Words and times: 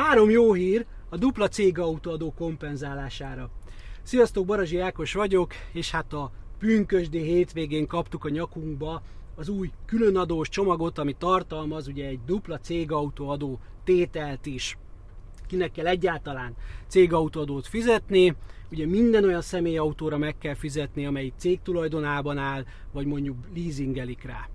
Három 0.00 0.30
jó 0.30 0.52
hír 0.52 0.86
a 1.08 1.16
dupla 1.16 1.48
cégautóadó 1.48 2.32
kompenzálására. 2.32 3.50
Sziasztok, 4.02 4.46
Barazsi 4.46 4.78
Ákos 4.78 5.12
vagyok, 5.12 5.52
és 5.72 5.90
hát 5.90 6.12
a 6.12 6.30
pünkösdi 6.58 7.18
hétvégén 7.18 7.86
kaptuk 7.86 8.24
a 8.24 8.28
nyakunkba 8.28 9.02
az 9.34 9.48
új 9.48 9.70
különadós 9.86 10.48
csomagot, 10.48 10.98
ami 10.98 11.14
tartalmaz 11.18 11.88
ugye 11.88 12.06
egy 12.06 12.20
dupla 12.26 12.58
cégautóadó 12.58 13.60
tételt 13.84 14.46
is. 14.46 14.78
Kinek 15.46 15.70
kell 15.72 15.86
egyáltalán 15.86 16.54
cégautóadót 16.86 17.66
fizetni, 17.66 18.36
ugye 18.70 18.86
minden 18.86 19.24
olyan 19.24 19.42
személyautóra 19.42 20.18
meg 20.18 20.38
kell 20.38 20.54
fizetni, 20.54 21.06
amelyik 21.06 21.34
cég 21.36 21.62
tulajdonában 21.62 22.38
áll, 22.38 22.64
vagy 22.92 23.06
mondjuk 23.06 23.36
leasingelik 23.54 24.22
rá. 24.22 24.48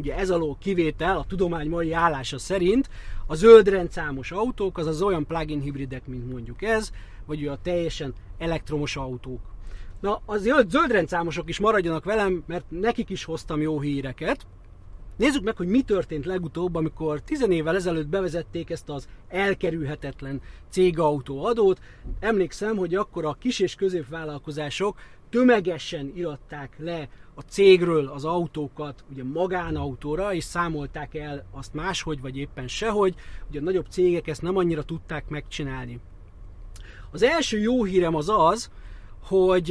Ugye 0.00 0.16
ez 0.16 0.30
alól 0.30 0.56
kivétel 0.60 1.16
a 1.16 1.24
tudomány 1.28 1.68
mai 1.68 1.92
állása 1.92 2.38
szerint 2.38 2.90
a 3.26 3.34
zöld 3.34 3.68
rendszámos 3.68 4.32
autók, 4.32 4.78
azaz 4.78 5.02
olyan 5.02 5.26
plug-in 5.26 5.60
hibridek, 5.60 6.06
mint 6.06 6.32
mondjuk 6.32 6.62
ez, 6.62 6.90
vagy 7.26 7.46
a 7.46 7.58
teljesen 7.62 8.14
elektromos 8.38 8.96
autók. 8.96 9.40
Na, 10.00 10.20
az 10.26 10.42
zöld 10.68 10.90
rendszámosok 10.90 11.48
is 11.48 11.58
maradjanak 11.58 12.04
velem, 12.04 12.42
mert 12.46 12.64
nekik 12.68 13.10
is 13.10 13.24
hoztam 13.24 13.60
jó 13.60 13.80
híreket. 13.80 14.46
Nézzük 15.20 15.42
meg, 15.42 15.56
hogy 15.56 15.68
mi 15.68 15.82
történt 15.82 16.24
legutóbb, 16.24 16.74
amikor 16.74 17.20
10 17.20 17.48
évvel 17.48 17.74
ezelőtt 17.74 18.06
bevezették 18.06 18.70
ezt 18.70 18.88
az 18.88 19.08
elkerülhetetlen 19.28 20.40
cégautó 20.68 21.44
adót. 21.44 21.80
Emlékszem, 22.20 22.76
hogy 22.76 22.94
akkor 22.94 23.24
a 23.24 23.36
kis 23.38 23.58
és 23.58 23.74
középvállalkozások 23.74 24.98
tömegesen 25.30 26.12
iratták 26.14 26.76
le 26.78 27.08
a 27.34 27.40
cégről 27.40 28.06
az 28.06 28.24
autókat 28.24 29.04
ugye 29.10 29.24
magánautóra, 29.24 30.34
és 30.34 30.44
számolták 30.44 31.14
el 31.14 31.46
azt 31.50 31.74
máshogy, 31.74 32.20
vagy 32.20 32.36
éppen 32.36 32.68
sehogy. 32.68 33.14
Ugye 33.48 33.60
a 33.60 33.62
nagyobb 33.62 33.86
cégek 33.90 34.28
ezt 34.28 34.42
nem 34.42 34.56
annyira 34.56 34.82
tudták 34.82 35.28
megcsinálni. 35.28 36.00
Az 37.10 37.22
első 37.22 37.58
jó 37.58 37.84
hírem 37.84 38.14
az 38.14 38.28
az, 38.28 38.70
hogy 39.22 39.70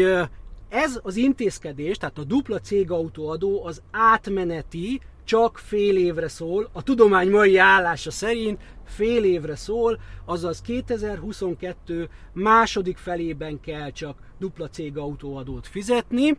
ez 0.70 1.00
az 1.04 1.16
intézkedés, 1.16 1.98
tehát 1.98 2.18
a 2.18 2.24
dupla 2.24 2.60
cégautóadó 2.60 3.66
az 3.66 3.82
átmeneti, 3.92 5.02
csak 5.30 5.58
fél 5.58 5.98
évre 5.98 6.28
szól, 6.28 6.70
a 6.74 6.84
tudomány 6.84 7.30
mai 7.30 7.58
állása 7.58 8.12
szerint 8.12 8.62
fél 8.86 9.24
évre 9.24 9.56
szól, 9.56 10.00
azaz 10.26 10.62
2022 10.62 12.10
második 12.34 12.98
felében 12.98 13.60
kell 13.60 13.92
csak 13.92 14.18
dupla 14.40 14.70
cégautóadót 14.70 15.68
fizetni. 15.68 16.38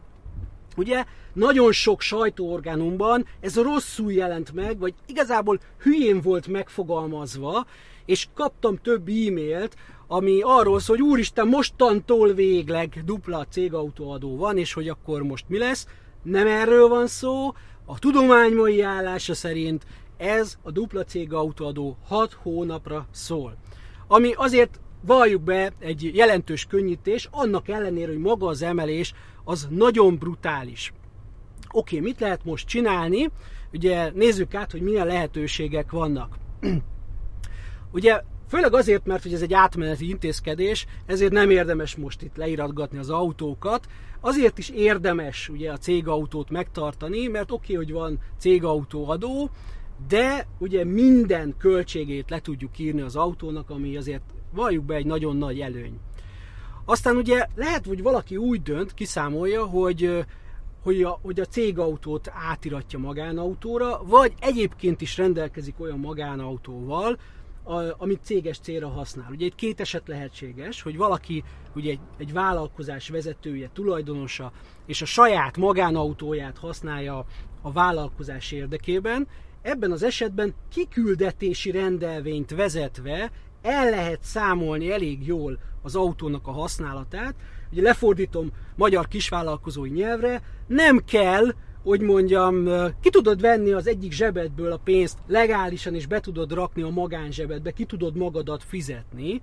Ugye 0.77 1.05
nagyon 1.33 1.73
sok 1.73 2.01
sajtóorgánumban 2.01 3.27
ez 3.41 3.57
rosszul 3.57 4.13
jelent 4.13 4.53
meg, 4.53 4.79
vagy 4.79 4.95
igazából 5.07 5.61
hülyén 5.83 6.21
volt 6.21 6.47
megfogalmazva, 6.47 7.67
és 8.05 8.27
kaptam 8.35 8.77
több 8.77 9.09
e-mailt, 9.09 9.77
ami 10.07 10.41
arról 10.43 10.81
szól, 10.81 10.97
hogy 10.97 11.07
úristen, 11.07 11.47
mostantól 11.47 12.33
végleg 12.33 13.03
dupla 13.05 13.47
cégautóadó 13.51 14.37
van, 14.37 14.59
és 14.59 14.73
hogy 14.73 14.89
akkor 14.89 15.23
most 15.23 15.45
mi 15.49 15.59
lesz. 15.59 15.87
Nem 16.23 16.47
erről 16.47 16.89
van 16.89 17.07
szó, 17.07 17.53
a 17.91 17.99
tudomány 17.99 18.55
mai 18.55 18.83
állása 18.83 19.35
szerint 19.35 19.87
ez 20.17 20.59
a 20.63 20.71
dupla 20.71 21.05
cégautóadó 21.05 21.97
6 22.07 22.33
hónapra 22.33 23.07
szól. 23.11 23.57
Ami 24.07 24.33
azért 24.37 24.81
valljuk 25.01 25.43
be 25.43 25.73
egy 25.79 26.11
jelentős 26.15 26.67
könnyítés, 26.67 27.29
annak 27.31 27.69
ellenére, 27.69 28.07
hogy 28.07 28.19
maga 28.21 28.47
az 28.47 28.63
emelés 28.63 29.13
az 29.45 29.67
nagyon 29.71 30.17
brutális. 30.17 30.93
Oké, 31.73 32.01
mit 32.01 32.21
lehet 32.21 32.45
most 32.45 32.67
csinálni? 32.67 33.31
Ugye 33.73 34.11
nézzük 34.15 34.55
át, 34.55 34.71
hogy 34.71 34.83
milyen 34.83 35.07
lehetőségek 35.07 35.91
vannak. 35.91 36.37
Ugye 37.93 38.23
Főleg 38.51 38.75
azért, 38.75 39.07
mert 39.07 39.23
hogy 39.23 39.33
ez 39.33 39.43
egy 39.43 39.53
átmeneti 39.53 40.09
intézkedés, 40.09 40.87
ezért 41.07 41.33
nem 41.33 41.51
érdemes 41.51 41.97
most 41.97 42.23
itt 42.23 42.37
leiratgatni 42.37 42.99
az 42.99 43.11
autókat. 43.11 43.87
Azért 44.21 44.59
is 44.59 44.69
érdemes 44.69 45.49
ugye 45.49 45.73
a 45.73 45.77
cégautót 45.77 46.51
megtartani, 46.51 47.27
mert 47.27 47.51
oké, 47.51 47.73
okay, 47.73 47.85
hogy 47.85 47.95
van 47.95 48.19
cégautóadó, 48.39 49.51
de 50.09 50.47
ugye 50.59 50.85
minden 50.85 51.55
költségét 51.59 52.31
le 52.31 52.41
tudjuk 52.41 52.79
írni 52.79 53.01
az 53.01 53.17
autónak, 53.17 53.71
ami 53.71 53.97
azért 53.97 54.23
valljuk 54.53 54.85
be 54.85 54.95
egy 54.95 55.07
nagyon 55.07 55.37
nagy 55.37 55.61
előny. 55.61 55.99
Aztán 56.85 57.17
ugye 57.17 57.47
lehet, 57.55 57.87
hogy 57.87 58.03
valaki 58.03 58.37
úgy 58.37 58.63
dönt, 58.63 58.95
kiszámolja, 58.95 59.65
hogy 59.65 60.25
hogy 60.83 61.03
a, 61.03 61.19
hogy 61.23 61.41
a 61.41 61.45
cégautót 61.45 62.31
átiratja 62.51 62.99
magánautóra, 62.99 64.01
vagy 64.05 64.33
egyébként 64.41 65.01
is 65.01 65.17
rendelkezik 65.17 65.81
olyan 65.81 65.99
magánautóval, 65.99 67.19
a, 67.71 67.95
amit 67.99 68.21
céges 68.23 68.59
célra 68.59 68.89
használ. 68.89 69.31
Ugye 69.31 69.45
egy 69.45 69.55
két 69.55 69.81
eset 69.81 70.09
lehetséges, 70.09 70.83
hogy 70.83 70.97
valaki 70.97 71.45
ugye 71.75 71.91
egy, 71.91 72.01
egy 72.19 72.33
vállalkozás 72.33 73.09
vezetője, 73.09 73.71
tulajdonosa, 73.73 74.53
és 74.87 75.03
a 75.03 75.07
saját 75.07 75.57
magánautóját 75.57 76.59
használja 76.59 77.25
a 77.63 77.73
vállalkozás 77.73 78.53
érdekében, 78.53 79.29
ebben 79.63 79.93
az 79.93 80.03
esetben 80.03 80.55
kiküldetési 80.69 81.71
rendelvényt 81.71 82.51
vezetve 82.51 83.31
el 83.63 83.91
lehet 83.91 84.23
számolni 84.23 84.93
elég 84.93 85.27
jól 85.27 85.59
az 85.83 85.97
autónak 85.97 86.47
a 86.47 86.53
használatát. 86.53 87.35
Ugye 87.73 87.83
lefordítom 87.83 88.51
magyar 88.77 89.09
kisvállalkozói 89.09 89.91
nyelvre, 89.91 90.43
nem 90.67 91.05
kell 91.05 91.55
hogy 91.83 92.01
mondjam, 92.01 92.69
ki 93.01 93.11
tudod 93.11 93.41
venni 93.41 93.73
az 93.73 93.87
egyik 93.87 94.13
zsebedből 94.13 94.73
a 94.73 94.81
pénzt 94.85 95.19
legálisan, 95.27 95.95
és 95.95 96.07
be 96.07 96.21
tudod 96.21 96.53
rakni 96.53 96.83
a 96.83 96.89
magánzsebedbe, 96.89 97.71
ki 97.71 97.85
tudod 97.85 98.17
magadat 98.17 98.63
fizetni. 98.63 99.43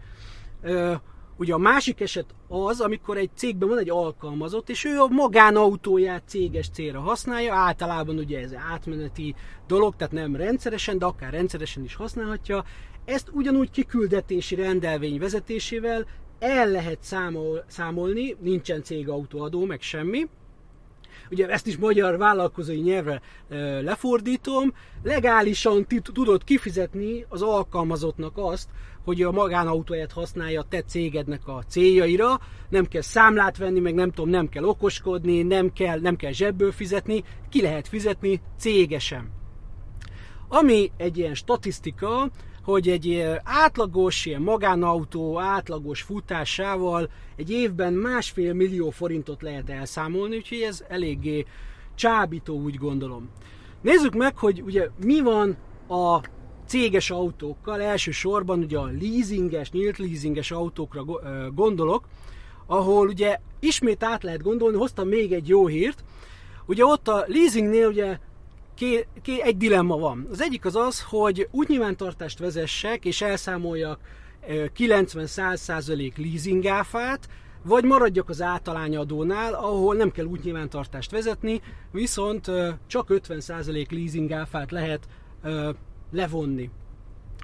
Ugye 1.40 1.53
a 1.53 1.58
másik 1.58 2.02
eset 2.02 2.25
az, 2.48 2.80
amikor 2.80 3.18
egy 3.18 3.30
cégben 3.36 3.70
van 3.70 3.78
egy 3.78 3.90
alkalmazott, 3.90 4.70
és 4.70 4.86
ő 4.86 5.00
a 5.00 5.08
magánautóját 5.08 6.24
céges 6.25 6.70
célra 6.70 7.00
használja, 7.00 7.53
általában 7.53 8.18
ugye 8.18 8.40
ez 8.40 8.54
átmeneti 8.72 9.36
dolog, 9.68 9.96
tehát 9.96 10.14
nem 10.14 10.36
rendszeresen, 10.36 10.98
de 10.98 11.06
akár 11.06 11.31
rendszeresen 11.31 11.84
is 11.84 11.96
használhatja. 11.96 12.64
Ezt 13.06 13.30
ugyanúgy 13.34 13.72
kiküldetési 13.72 14.56
rendelvény 14.56 15.19
vezetésével 15.19 16.06
el 16.40 16.69
lehet 16.69 16.98
számol, 17.02 17.64
számolni, 17.68 18.36
nincsen 18.40 18.84
cégautóadó, 18.84 19.66
meg 19.66 19.81
semmi, 19.81 20.28
ugye 21.32 21.48
ezt 21.48 21.68
is 21.68 21.78
magyar 21.78 22.18
vállalkozói 22.18 22.80
nyelvre 22.80 23.22
lefordítom, 23.82 24.74
legálisan 25.04 25.88
tudod 26.14 26.44
kifizetni 26.44 27.26
az 27.30 27.42
alkalmazottnak 27.42 28.34
azt, 28.36 28.70
hogy 29.04 29.22
a 29.22 29.32
magánautóját 29.32 30.12
használja 30.12 30.60
a 30.60 30.66
te 30.70 30.82
cégednek 30.82 31.48
a 31.48 31.64
céljaira, 31.68 32.40
nem 32.70 32.86
kell 32.86 33.02
számlát 33.02 33.58
venni, 33.58 33.80
meg 33.80 33.94
nem 33.94 34.12
tudom, 34.12 34.30
nem 34.30 34.50
kell 34.50 34.64
okoskodni, 34.64 35.42
nem 35.42 35.74
kell, 35.74 36.00
nem 36.00 36.16
kell 36.16 36.32
zsebből 36.32 36.72
fizetni, 36.72 37.24
ki 37.50 37.62
lehet 37.62 37.88
fizetni? 37.88 38.42
Cégesen. 38.58 39.32
Ami 40.47 40.91
egy 40.97 41.18
ilyen 41.18 41.34
statisztika, 41.35 42.30
hogy 42.63 42.90
egy 42.90 43.24
átlagos 43.44 44.25
ilyen 44.25 44.41
magánautó 44.41 45.40
átlagos 45.40 46.02
futásával 46.02 47.09
egy 47.35 47.52
évben 47.52 47.94
másfél 47.94 48.53
millió 48.53 48.90
forintot 48.90 49.41
lehet 49.41 49.69
elszámolni, 49.69 50.36
úgyhogy 50.36 50.62
ez 50.62 50.84
eléggé 50.88 51.46
csábító, 51.96 52.59
úgy 52.62 52.75
gondolom. 52.75 53.30
Nézzük 53.81 54.13
meg, 54.13 54.38
hogy 54.38 54.62
ugye 54.62 54.90
mi 55.03 55.22
van 55.22 55.57
a 55.88 56.22
céges 56.66 57.12
autókkal, 57.12 57.81
elsősorban 57.81 58.59
ugye 58.59 58.78
a 58.78 58.91
leasinges, 59.00 59.72
nyílt 59.72 59.97
leasinges 59.97 60.52
autókra 60.52 61.03
gondolok, 61.53 62.07
ahol 62.66 63.07
ugye 63.07 63.40
ismét 63.59 64.03
át 64.03 64.24
lehet 64.24 64.44
gondolni, 64.44 64.78
hoztam 64.78 65.07
még 65.07 65.31
egy 65.31 65.47
jó 65.47 65.68
hírt, 65.68 66.03
ugye 66.66 66.86
ott 66.86 67.07
a 67.07 67.24
leasingnél 67.28 67.88
ugye 67.88 68.18
ké, 68.78 69.08
ké, 69.22 69.42
egy 69.42 69.58
dilemma 69.58 69.98
van. 69.98 70.28
Az 70.32 70.42
egyik 70.42 70.66
az 70.66 70.76
az, 70.76 71.02
hogy 71.02 71.48
úgy 71.52 71.68
nyilvántartást 71.70 72.40
vezessek, 72.40 73.06
és 73.06 73.22
elszámoljak 73.22 74.00
90-100% 74.48 76.18
leasing 76.18 76.66
áfát, 76.66 77.30
vagy 77.63 77.84
maradjak 77.84 78.30
az 78.30 78.42
általányadónál, 78.42 79.54
ahol 79.54 79.96
nem 79.96 80.12
kell 80.12 80.25
úgy 80.25 80.44
nyilvántartást 80.44 81.12
vezetni, 81.12 81.62
viszont 81.92 82.51
csak 82.88 83.07
50% 83.10 83.92
leasing 83.92 84.31
áfát 84.31 84.72
lehet 84.72 85.07
levonni. 86.12 86.69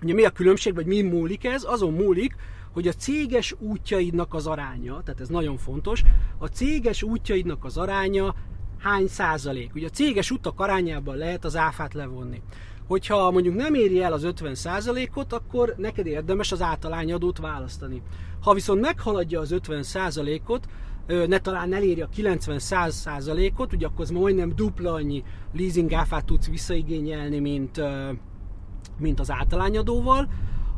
Ugye 0.04 0.14
mi 0.14 0.24
a 0.24 0.30
különbség, 0.30 0.74
vagy 0.74 0.86
mi 0.86 1.02
múlik 1.02 1.46
ez? 1.46 1.64
Azon 1.64 1.94
múlik, 1.94 2.36
hogy 2.74 2.88
a 2.88 2.94
céges 2.94 3.56
útjaidnak 3.60 4.34
az 4.34 4.48
aránya, 4.48 5.02
tehát 5.06 5.22
ez 5.22 5.30
nagyon 5.30 5.58
fontos, 5.58 6.04
a 6.38 6.48
céges 6.48 7.04
útjaidnak 7.04 7.66
az 7.66 7.78
aránya 7.78 8.36
hány 8.84 9.08
százalék. 9.08 9.76
Ugye 9.76 9.88
a 9.88 9.90
céges 9.90 10.32
utak 10.32 10.60
arányában 10.60 11.16
lehet 11.16 11.46
az 11.46 11.56
áfát 11.56 11.94
levonni. 11.94 12.42
Hogyha 12.88 13.32
mondjuk 13.32 13.56
nem 13.56 13.74
éri 13.74 14.02
el 14.02 14.14
az 14.14 14.24
50 14.24 14.56
százalékot, 14.56 15.34
akkor 15.34 15.74
neked 15.78 16.06
érdemes 16.06 16.52
az 16.52 16.62
általányadót 16.62 17.38
választani. 17.38 18.02
Ha 18.42 18.54
viszont 18.54 18.82
meghaladja 18.82 19.40
az 19.40 19.52
50 19.52 19.84
százalékot, 19.84 20.68
ne 21.08 21.40
talán 21.40 21.74
eléri 21.74 22.02
a 22.02 22.10
90-100 22.18 22.90
százalékot, 22.90 23.74
ugye 23.74 23.86
akkor 23.86 24.02
az 24.02 24.10
majdnem 24.10 24.56
dupla 24.56 24.94
annyi 24.94 25.24
leasing 25.54 25.94
áfát 25.94 26.26
tudsz 26.26 26.48
visszaigényelni, 26.48 27.40
mint, 27.40 27.82
mint 28.98 29.20
az 29.20 29.32
általányadóval, 29.32 30.28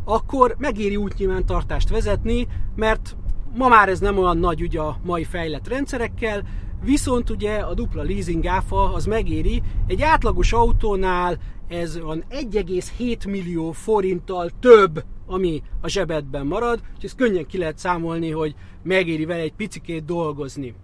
akkor 0.03 0.55
megéri 0.57 0.95
útnyilvántartást 0.95 1.89
vezetni, 1.89 2.47
mert 2.75 3.15
ma 3.53 3.67
már 3.67 3.89
ez 3.89 3.99
nem 3.99 4.17
olyan 4.17 4.37
nagy 4.37 4.61
ugye 4.61 4.79
a 4.79 4.97
mai 5.03 5.23
fejlett 5.23 5.67
rendszerekkel, 5.67 6.43
viszont 6.85 7.29
ugye 7.29 7.57
a 7.57 7.73
dupla 7.73 8.03
leasing 8.03 8.45
áfa 8.45 8.93
az 8.93 9.05
megéri. 9.05 9.61
Egy 9.87 10.01
átlagos 10.01 10.53
autónál 10.53 11.37
ez 11.67 11.99
van 11.99 12.23
1,7 12.29 13.29
millió 13.29 13.71
forinttal 13.71 14.49
több, 14.59 15.03
ami 15.27 15.61
a 15.81 15.87
zsebedben 15.87 16.45
marad, 16.45 16.79
és 16.97 17.03
ezt 17.03 17.15
könnyen 17.15 17.45
ki 17.45 17.57
lehet 17.57 17.77
számolni, 17.77 18.29
hogy 18.31 18.55
megéri 18.83 19.25
vele 19.25 19.41
egy 19.41 19.53
picikét 19.53 20.05
dolgozni. 20.05 20.75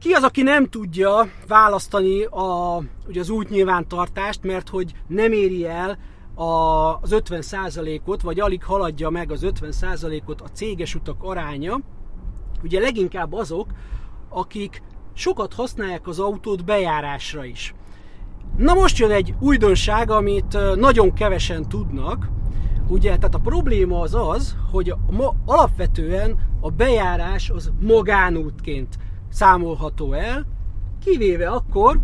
Ki 0.00 0.12
az, 0.12 0.22
aki 0.22 0.42
nem 0.42 0.68
tudja 0.68 1.30
választani 1.46 2.22
a, 2.24 2.82
ugye 3.08 3.20
az 3.20 3.30
útnyilvántartást, 3.30 4.42
mert 4.42 4.68
hogy 4.68 4.92
nem 5.06 5.32
éri 5.32 5.66
el 5.66 5.98
a, 6.34 6.44
az 7.00 7.10
50%-ot, 7.10 8.22
vagy 8.22 8.40
alig 8.40 8.64
haladja 8.64 9.10
meg 9.10 9.30
az 9.30 9.46
50%-ot 9.46 10.40
a 10.40 10.48
céges 10.52 10.94
utak 10.94 11.22
aránya, 11.22 11.80
ugye 12.62 12.80
leginkább 12.80 13.32
azok, 13.32 13.66
akik 14.30 14.82
sokat 15.12 15.54
használják 15.54 16.06
az 16.06 16.18
autót 16.18 16.64
bejárásra 16.64 17.44
is. 17.44 17.74
Na 18.56 18.74
most 18.74 18.98
jön 18.98 19.10
egy 19.10 19.34
újdonság, 19.40 20.10
amit 20.10 20.58
nagyon 20.76 21.12
kevesen 21.12 21.68
tudnak, 21.68 22.28
ugye, 22.88 23.16
tehát 23.16 23.34
a 23.34 23.38
probléma 23.38 24.00
az 24.00 24.14
az, 24.14 24.56
hogy 24.70 24.94
ma 25.10 25.34
alapvetően 25.44 26.38
a 26.60 26.70
bejárás 26.70 27.50
az 27.50 27.72
magánútként 27.80 28.98
számolható 29.28 30.12
el, 30.12 30.46
kivéve 31.04 31.48
akkor, 31.48 32.00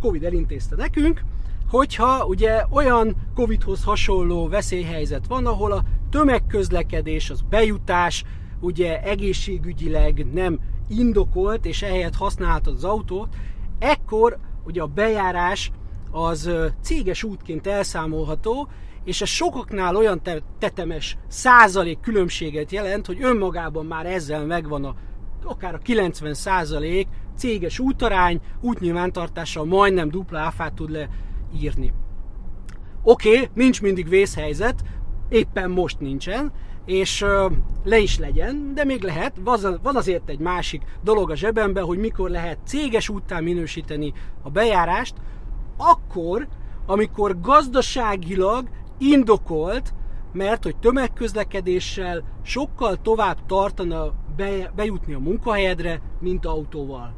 Covid 0.00 0.24
elintézte 0.24 0.76
nekünk, 0.76 1.24
hogyha 1.70 2.26
ugye 2.26 2.64
olyan 2.70 3.16
Covidhoz 3.34 3.84
hasonló 3.84 4.48
veszélyhelyzet 4.48 5.26
van, 5.26 5.46
ahol 5.46 5.72
a 5.72 5.82
tömegközlekedés, 6.10 7.30
az 7.30 7.40
bejutás 7.48 8.24
ugye 8.60 9.02
egészségügyileg 9.02 10.26
nem 10.32 10.60
indokolt, 10.88 11.66
és 11.66 11.82
ehelyett 11.82 12.16
használhatod 12.16 12.74
az 12.74 12.84
autót, 12.84 13.34
ekkor 13.78 14.38
ugye 14.64 14.82
a 14.82 14.86
bejárás 14.86 15.70
az 16.10 16.50
céges 16.82 17.22
útként 17.22 17.66
elszámolható, 17.66 18.68
és 19.04 19.20
ez 19.20 19.28
sokaknál 19.28 19.96
olyan 19.96 20.22
tetemes 20.58 21.16
százalék 21.28 22.00
különbséget 22.00 22.70
jelent, 22.70 23.06
hogy 23.06 23.22
önmagában 23.22 23.86
már 23.86 24.06
ezzel 24.06 24.44
megvan 24.44 24.84
a 24.84 24.94
akár 25.44 25.74
a 25.74 25.78
90 25.78 26.34
százalék 26.34 27.08
céges 27.36 27.78
útarány, 27.78 28.40
útnyilvántartással 28.60 29.64
majdnem 29.64 30.08
dupla 30.08 30.38
áfát 30.38 30.74
tud 30.74 30.90
leírni. 30.90 31.92
Oké, 33.02 33.28
okay, 33.28 33.48
nincs 33.54 33.82
mindig 33.82 34.08
vészhelyzet, 34.08 34.82
éppen 35.34 35.70
most 35.70 36.00
nincsen, 36.00 36.52
és 36.84 37.24
le 37.84 37.98
is 37.98 38.18
legyen, 38.18 38.74
de 38.74 38.84
még 38.84 39.02
lehet. 39.02 39.36
Van 39.82 39.96
azért 39.96 40.28
egy 40.28 40.38
másik 40.38 40.82
dolog 41.02 41.30
a 41.30 41.36
zsebemben, 41.36 41.84
hogy 41.84 41.98
mikor 41.98 42.30
lehet 42.30 42.58
céges 42.64 43.08
úttá 43.08 43.40
minősíteni 43.40 44.12
a 44.42 44.50
bejárást, 44.50 45.14
akkor, 45.76 46.48
amikor 46.86 47.40
gazdaságilag 47.40 48.68
indokolt, 48.98 49.94
mert 50.32 50.62
hogy 50.62 50.76
tömegközlekedéssel 50.76 52.22
sokkal 52.42 52.96
tovább 53.02 53.46
tartana 53.46 54.12
be, 54.36 54.72
bejutni 54.76 55.14
a 55.14 55.18
munkahelyedre, 55.18 56.00
mint 56.20 56.46
autóval. 56.46 57.14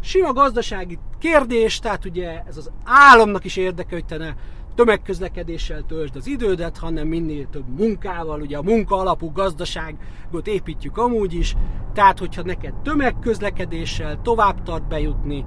Sima 0.00 0.32
gazdasági 0.32 0.98
kérdés, 1.18 1.78
tehát 1.78 2.04
ugye 2.04 2.42
ez 2.46 2.56
az 2.56 2.70
államnak 2.84 3.44
is 3.44 3.56
érdeke, 3.56 3.94
hogy 3.94 4.04
te 4.04 4.16
ne 4.16 4.34
tömegközlekedéssel 4.74 5.82
töltsd 5.86 6.16
az 6.16 6.26
idődet, 6.26 6.78
hanem 6.78 7.08
minél 7.08 7.46
több 7.50 7.78
munkával, 7.78 8.40
ugye 8.40 8.56
a 8.56 8.62
munka 8.62 8.96
alapú 8.96 9.32
gazdaságot 9.32 10.46
építjük 10.46 10.98
amúgy 10.98 11.34
is, 11.34 11.56
tehát 11.92 12.18
hogyha 12.18 12.42
neked 12.42 12.74
tömegközlekedéssel 12.82 14.22
tovább 14.22 14.62
tart 14.62 14.88
bejutni, 14.88 15.44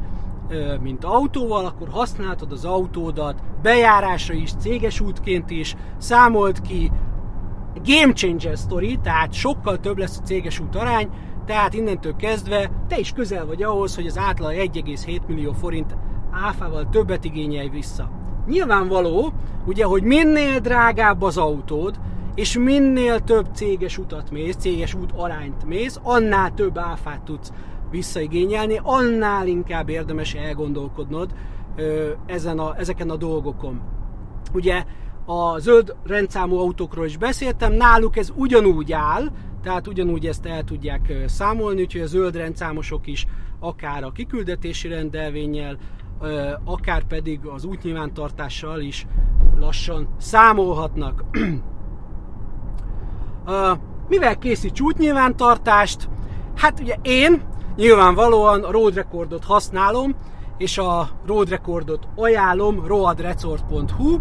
mint 0.82 1.04
autóval, 1.04 1.66
akkor 1.66 1.90
használtad 1.90 2.52
az 2.52 2.66
autódat 2.66 3.44
bejárásra 3.62 4.34
is, 4.34 4.52
céges 4.60 5.00
útként 5.00 5.50
is, 5.50 5.76
számolt 5.98 6.62
ki, 6.62 6.92
game 7.86 8.14
changer 8.14 8.58
story, 8.58 8.98
tehát 9.04 9.34
sokkal 9.34 9.80
több 9.80 9.98
lesz 9.98 10.18
a 10.18 10.26
céges 10.26 10.60
út 10.60 10.76
arány, 10.76 11.10
tehát 11.46 11.74
innentől 11.74 12.16
kezdve 12.16 12.72
te 12.88 13.00
is 13.00 13.12
közel 13.12 13.46
vagy 13.46 13.64
ahhoz, 13.64 13.96
hogy 13.96 14.08
az 14.08 14.18
átlag 14.18 14.54
1,7 14.54 15.26
millió 15.28 15.52
forint 15.52 15.98
áfával 16.32 16.90
többet 16.90 17.26
igényelj 17.26 17.70
vissza. 17.70 18.10
Nyilvánvaló, 18.48 19.34
ugye, 19.66 19.86
hogy 19.86 20.04
minél 20.04 20.60
drágább 20.60 21.22
az 21.22 21.38
autód, 21.38 22.00
és 22.36 22.58
minél 22.58 23.20
több 23.20 23.48
céges 23.54 23.98
utat 23.98 24.32
mész, 24.32 24.56
céges 24.56 24.94
út 24.94 25.12
arányt 25.16 25.66
mész, 25.66 26.00
annál 26.04 26.54
több 26.54 26.78
áfát 26.78 27.22
tudsz 27.22 27.52
visszaigényelni, 27.92 28.80
annál 28.84 29.48
inkább 29.48 29.90
érdemes 29.90 30.34
elgondolkodnod 30.34 31.34
ö, 31.76 32.12
ezen 32.26 32.60
a, 32.60 32.78
ezeken 32.78 33.10
a 33.10 33.16
dolgokon. 33.16 33.82
Ugye 34.54 34.84
a 35.26 35.60
zöld 35.60 35.96
rendszámú 36.04 36.58
autókról 36.58 37.06
is 37.06 37.18
beszéltem, 37.18 37.74
náluk 37.74 38.18
ez 38.18 38.32
ugyanúgy 38.36 38.92
áll, 38.92 39.32
tehát 39.64 39.88
ugyanúgy 39.88 40.26
ezt 40.26 40.46
el 40.46 40.64
tudják 40.64 41.14
számolni, 41.26 41.82
úgyhogy 41.82 42.02
a 42.02 42.08
zöld 42.08 42.36
rendszámosok 42.36 43.08
is 43.08 43.28
akár 43.60 44.04
a 44.04 44.12
kiküldetési 44.12 44.88
rendelvényel, 44.88 45.78
akár 46.64 47.04
pedig 47.04 47.46
az 47.46 47.66
útnyilvántartással 47.66 48.80
is 48.80 49.06
lassan 49.60 50.08
számolhatnak. 50.18 51.24
Mivel 54.10 54.38
készíts 54.38 54.82
útnyilvántartást? 54.82 56.10
Hát 56.56 56.80
ugye 56.80 56.96
én 57.02 57.42
nyilvánvalóan 57.76 58.64
a 58.64 58.72
road 58.72 58.94
recordot 58.94 59.46
használom, 59.46 60.16
és 60.58 60.78
a 60.78 61.10
road 61.26 61.50
recordot 61.50 62.08
ajánlom 62.16 62.86
roadresort.hu, 62.86 64.18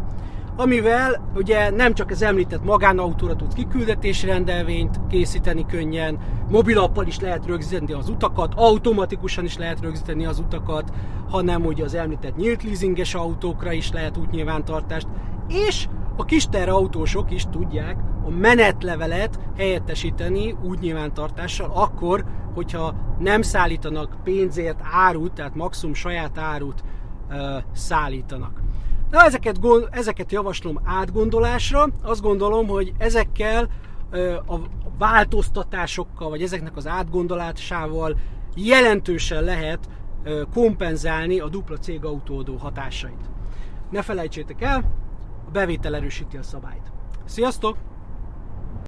amivel 0.56 1.30
ugye 1.34 1.70
nem 1.70 1.94
csak 1.94 2.10
az 2.10 2.22
említett 2.22 2.64
magánautóra 2.64 3.36
tudsz 3.36 3.54
kiküldetési 3.54 4.26
rendelvényt 4.26 5.00
készíteni 5.08 5.66
könnyen, 5.66 6.18
mobilappal 6.50 7.06
is 7.06 7.20
lehet 7.20 7.46
rögzíteni 7.46 7.92
az 7.92 8.08
utakat, 8.08 8.52
automatikusan 8.56 9.44
is 9.44 9.56
lehet 9.56 9.80
rögzíteni 9.80 10.26
az 10.26 10.38
utakat, 10.38 10.92
hanem 11.28 11.64
ugye 11.64 11.84
az 11.84 11.94
említett 11.94 12.36
nyílt 12.36 12.62
leasinges 12.62 13.14
autókra 13.14 13.72
is 13.72 13.92
lehet 13.92 14.16
útnyilvántartást, 14.16 15.06
és 15.48 15.88
a 16.16 16.24
kis 16.24 16.48
autósok 16.66 17.30
is 17.30 17.44
tudják 17.50 17.96
a 18.26 18.30
menetlevelet 18.30 19.38
helyettesíteni 19.56 20.56
útnyilvántartással 20.62 21.70
akkor, 21.74 22.24
hogyha 22.54 22.94
nem 23.18 23.42
szállítanak 23.42 24.16
pénzért 24.24 24.80
árut, 24.92 25.32
tehát 25.32 25.54
maximum 25.54 25.94
saját 25.94 26.38
árut 26.38 26.84
uh, 27.30 27.36
szállítanak. 27.72 28.65
Na, 29.10 29.24
ezeket, 29.24 29.60
ezeket 29.90 30.32
javaslom 30.32 30.80
átgondolásra. 30.84 31.88
Azt 32.02 32.22
gondolom, 32.22 32.66
hogy 32.66 32.92
ezekkel 32.98 33.68
a 34.46 34.56
változtatásokkal, 34.98 36.28
vagy 36.28 36.42
ezeknek 36.42 36.76
az 36.76 36.86
átgondolásával 36.86 38.18
jelentősen 38.54 39.44
lehet 39.44 39.88
kompenzálni 40.52 41.40
a 41.40 41.48
dupla 41.48 41.76
cégautódó 41.76 42.56
hatásait. 42.56 43.30
Ne 43.90 44.02
felejtsétek 44.02 44.62
el, 44.62 44.84
a 45.46 45.50
bevétel 45.50 45.94
erősíti 45.94 46.36
a 46.36 46.42
szabályt. 46.42 46.92
Sziasztok! 47.24 47.76